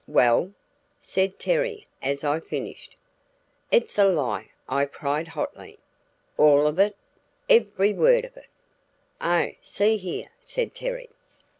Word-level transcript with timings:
"Well?" 0.07 0.51
said 0.99 1.37
Terry 1.37 1.85
as 2.01 2.23
I 2.23 2.39
finished. 2.39 2.95
"It's 3.69 3.99
a 3.99 4.07
lie," 4.07 4.49
I 4.67 4.85
cried 4.87 5.27
hotly. 5.27 5.77
"All 6.37 6.65
of 6.65 6.79
it?" 6.79 6.95
"Every 7.47 7.93
word 7.93 8.25
of 8.25 8.35
it!" 8.35 8.47
"Oh, 9.21 9.51
see 9.61 9.97
here," 9.97 10.29
said 10.43 10.73
Terry. 10.73 11.07